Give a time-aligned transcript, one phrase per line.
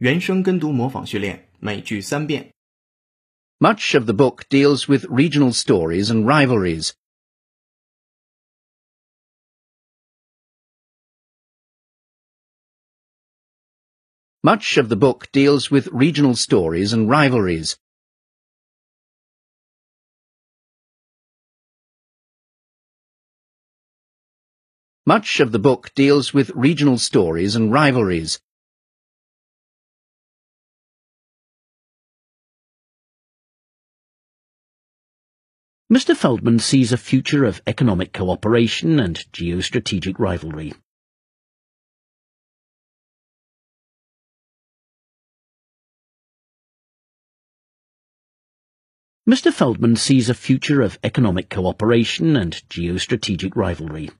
[0.00, 2.52] 原声跟读模仿训练，每句三遍。
[3.58, 6.92] Much of the book deals with regional stories and rivalries.
[14.42, 17.76] Much of the book deals with regional stories and rivalries.
[25.04, 28.38] Much of the book deals with regional stories and rivalries.
[35.91, 36.15] Mr.
[36.15, 40.71] Feldman sees a future of economic cooperation and geostrategic rivalry.
[49.29, 49.51] Mr.
[49.51, 54.11] Feldman sees a future of economic cooperation and geostrategic rivalry.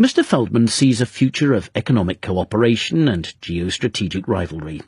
[0.00, 0.24] Mr.
[0.24, 4.80] Feldman sees a future of economic cooperation and geostrategic rivalry.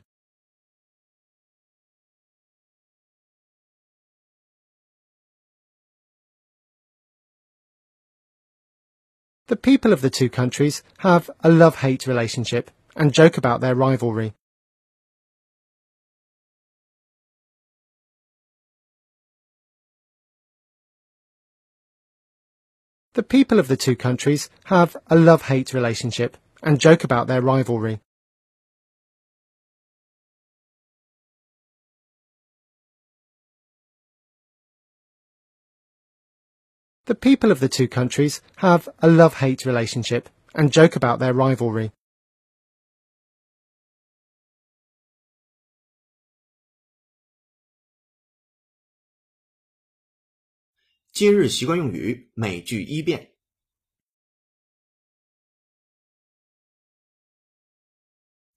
[9.49, 14.33] The people of the two countries have a love-hate relationship and joke about their rivalry.
[23.15, 28.01] The people of the two countries have a love-hate relationship and joke about their rivalry.
[37.05, 41.93] The people of the two countries have a love-hate relationship and joke about their rivalry.
[51.12, 53.34] 今日习惯用语，每句一遍。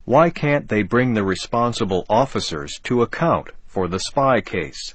[0.04, 4.94] Why can't they bring the responsible officers to account for the spy case?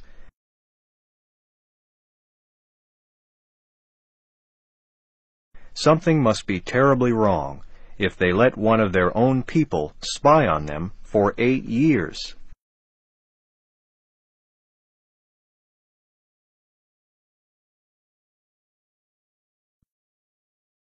[5.74, 7.62] Something must be terribly wrong
[7.98, 12.36] if they let one of their own people spy on them for eight years.